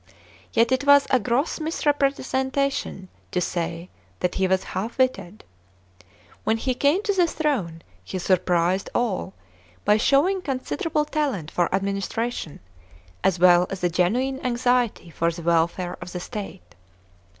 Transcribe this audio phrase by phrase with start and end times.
[0.51, 5.43] Yet it was a gross misrepresentation to say that he was half witted.
[6.43, 9.35] When he came to the throne he surprised all
[9.85, 12.61] by showing considerable talent for administration,
[13.23, 16.73] as well as a genuine anxiety for the welfare of the state.